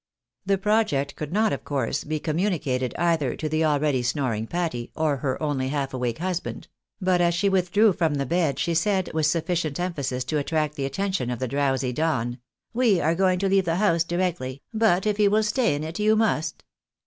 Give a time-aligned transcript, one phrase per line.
[0.47, 5.17] The project could not, of course, be communicated either to the already snoring Patty, or
[5.17, 6.67] her only half awake husband;
[6.99, 10.85] but, as she withdrew from the bed, she said, with sufficient emphasis to attract the
[10.85, 12.39] attention of the drowsy Don—"
[12.81, 15.99] We are going to leave the house directly— ^but if you will stay in it
[15.99, 16.63] you must."